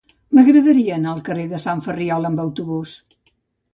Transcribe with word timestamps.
M'agradaria 0.37 0.95
anar 0.95 1.11
al 1.11 1.21
carrer 1.29 1.45
de 1.53 1.59
Sant 1.67 1.85
Ferriol 1.89 2.27
amb 2.31 2.43
autobús. 2.45 2.95